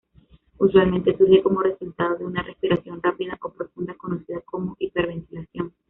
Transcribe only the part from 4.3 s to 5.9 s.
como hiperventilación.